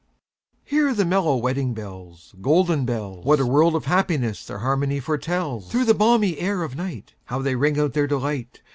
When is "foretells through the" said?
4.99-5.93